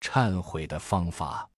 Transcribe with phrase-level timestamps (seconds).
[0.00, 1.48] 忏悔的方法。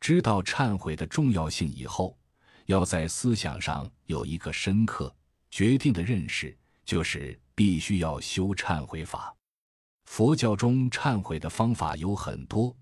[0.00, 2.18] 知道忏悔的重要性以后，
[2.66, 5.14] 要在思想上有一个深刻、
[5.50, 9.34] 决定的认识，就是必须要修忏悔法。
[10.06, 12.74] 佛教中忏悔的方法有很多，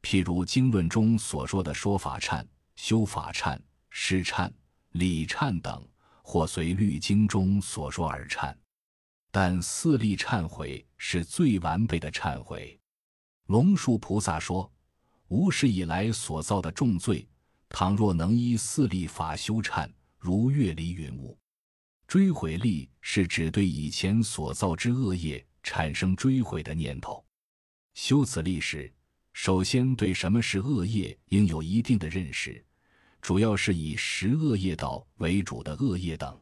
[0.00, 2.46] 譬如经论中所说的说法忏、
[2.76, 3.58] 修法忏、
[3.90, 4.50] 施忏、
[4.92, 5.86] 礼忏等，
[6.22, 8.54] 或随律经中所说而忏。
[9.30, 12.79] 但四力忏悔是最完备的忏悔。
[13.50, 14.70] 龙树菩萨说
[15.26, 17.26] ：“无始以来所造的重罪，
[17.68, 21.36] 倘若能依四力法修忏，如月离云雾。
[22.06, 27.24] 追悔力是指对以前所造之恶业产生追悔的念头。
[27.94, 28.88] 修此力时，
[29.32, 32.64] 首先对什么是恶业应有一定的认识，
[33.20, 36.40] 主要是以十恶业道为主的恶业等。”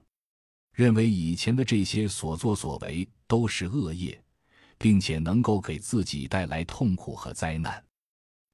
[0.77, 4.23] 认为以前的这些所作所为都是恶业，
[4.78, 7.84] 并且能够给自己带来痛苦和灾难。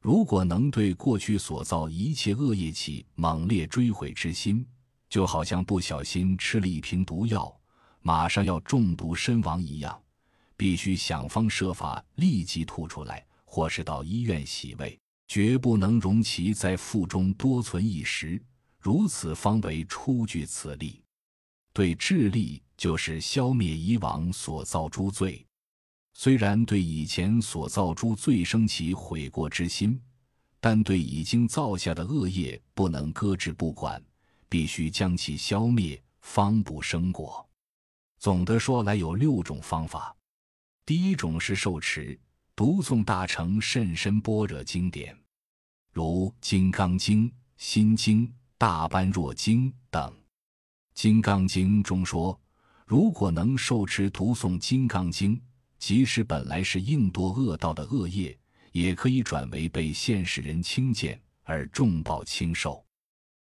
[0.00, 4.66] 如果能对过去所造一切恶业起猛烈追悔之心，
[5.08, 7.54] 就好像不小心吃了一瓶毒药，
[8.00, 10.02] 马上要中毒身亡一样，
[10.56, 18.42] 必须想方设法立即吐出来，或是到医院洗胃，绝不能容其在腹中多存一时。
[18.78, 21.00] 如此方为出具此力。
[21.72, 25.44] 对智力就是消灭以往所造诸罪，
[26.16, 30.00] 虽然对以前所造诸罪生起悔过之心，
[30.60, 34.02] 但对已经造下的恶业不能搁置不管，
[34.48, 37.44] 必须将其消灭，方不生果。
[38.18, 40.16] 总的说来，有六种方法。
[40.86, 42.18] 第一种是受持、
[42.54, 45.18] 读诵大乘甚深般若经典，
[45.92, 50.10] 如《金刚经》《心经》《大般若经》等。
[50.94, 52.40] 《金刚经》中说，
[52.86, 55.36] 如果能受持读诵《金刚经》，
[55.86, 58.34] 即使本来是应堕恶道的恶业，
[58.72, 62.82] 也可以转为被现世人轻贱而重报轻受。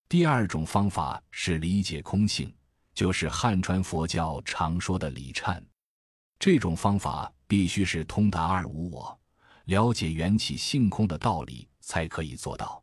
[0.08, 2.54] 第二种方法是理解空性，
[2.94, 5.60] 就是汉传佛教常说的理忏。
[6.38, 9.20] 这种方法必须是通达二无我、
[9.64, 12.80] 了解缘起性空的道理，才可以做到。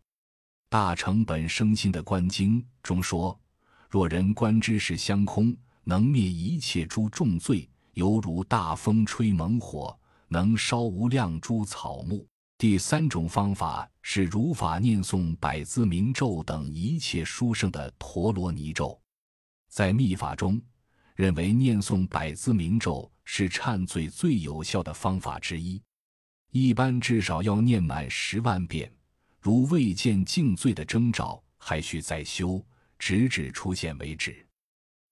[0.67, 3.39] 《大乘本生心的观经》中说。
[3.89, 5.55] 若人观之是相空，
[5.85, 9.97] 能灭一切诸重罪，犹如大风吹猛火，
[10.27, 12.25] 能烧无量诸草木。
[12.57, 18.97] 第三种方法是如法念诵百字明咒等一切殊胜的陀罗尼咒。
[19.67, 20.61] 在密法中，
[21.15, 25.81] 认为念诵百字明咒是忏罪最有效的方法之一，
[26.51, 28.89] 一般至少要念满十万遍。
[29.41, 32.63] 如未见净罪的征兆，还需再修。
[32.97, 34.47] 直至出现为止。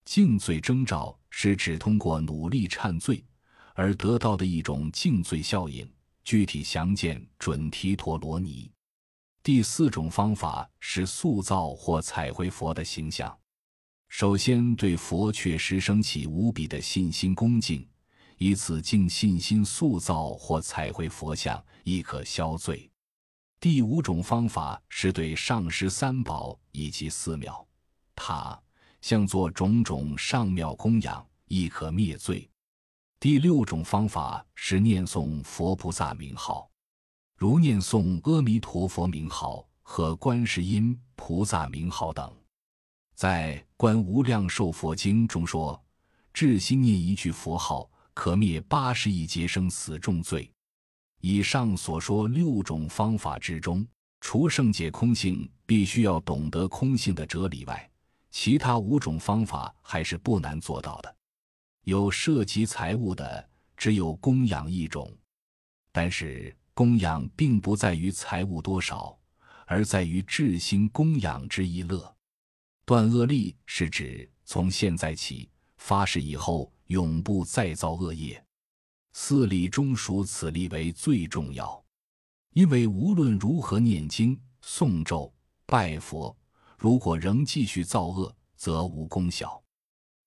[0.05, 3.23] 净罪征兆是指通过努力忏罪
[3.73, 5.89] 而得到的一种净罪效应，
[6.23, 8.69] 具体详见《准提陀罗尼》。
[9.41, 13.37] 第四种方法是塑造或彩绘佛的形象。
[14.07, 17.85] 首先对佛确实升起无比的信心恭敬，
[18.37, 22.89] 以此敬信心塑造或彩绘佛像，亦可消罪。
[23.59, 27.67] 第五种方法是对上师三宝以及寺庙。
[28.15, 28.61] 塔
[29.03, 32.49] 向作种种上妙供养，亦可灭罪。
[33.19, 36.71] 第六种方法是念诵佛菩萨名号，
[37.35, 42.33] 如念诵阿弥陀佛名号和观世音菩萨名号等。
[43.13, 45.83] 在《观无量寿佛经》中说，
[46.33, 50.49] 至心念一句佛号，可灭八十亿劫生死重罪。
[51.19, 53.85] 以上所说六种方法之中，
[54.21, 57.89] 除圣解空性必须要懂得空性的哲理外，
[58.33, 61.15] 其他五种方法还是不难做到的，
[61.83, 65.15] 有涉及财物的只有供养一种，
[65.91, 69.15] 但是供养并不在于财物多少，
[69.67, 72.13] 而在于至心供养之一乐。
[72.85, 78.43] 断恶力是指从现在起发誓以后永不再造恶业，
[79.11, 81.81] 四力中属此力为最重要，
[82.53, 85.31] 因为无论如何念经、诵咒、
[85.67, 86.35] 拜佛。
[86.83, 89.63] 如果仍继续造恶，则无功效。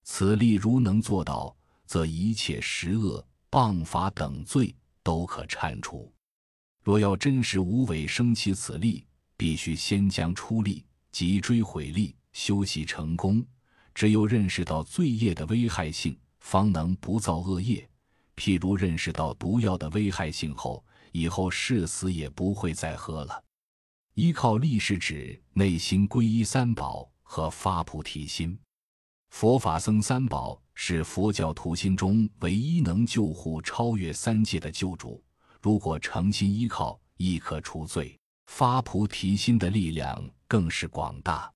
[0.05, 1.55] 此力如能做到，
[1.85, 6.11] 则一切十恶、谤法等罪都可铲除。
[6.83, 9.07] 若要真实无伪生起此力，
[9.37, 10.83] 必须先将出力
[11.13, 13.45] 及追悔力修习成功。
[13.95, 17.87] 只有认识到罪业的危害性，方能不造恶业。
[18.35, 20.83] 譬如认识到毒药的危害性后，
[21.13, 23.45] 以后誓死也不会再喝了。
[24.17, 28.59] 依靠力是指内心皈依三宝和发菩提心。
[29.29, 35.23] 佛法僧三宝是佛教徒心中唯一能救护超越三界的救主。
[35.61, 38.19] 如果诚心依靠，亦可除罪。
[38.47, 41.53] 发菩提心的力量更是广大。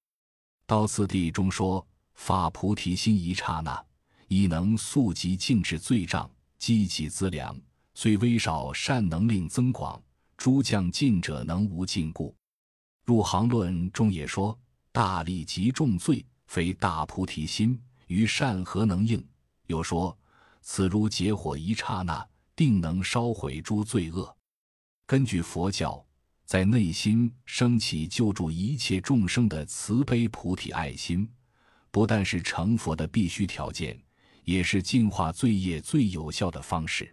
[0.66, 3.82] 到次第中说，发菩提心一刹那，
[4.28, 7.58] 亦能速疾静止罪障，积己资粮，
[7.94, 9.98] 虽微少，善能令增广。
[10.36, 12.34] 诸将尽者能无尽故。
[13.10, 14.56] 入行论中也说
[14.92, 17.76] ：“大力极重罪，非大菩提心，
[18.06, 19.20] 于善何能应？”
[19.66, 20.16] 又说
[20.62, 22.24] ：“此如结火一刹那，
[22.54, 24.32] 定能烧毁诸罪恶。”
[25.08, 26.06] 根据佛教，
[26.44, 31.28] 在内心升起救助一切众生的慈悲菩提爱心，
[31.90, 34.00] 不但是成佛的必须条件，
[34.44, 37.12] 也是净化罪业最有效的方式。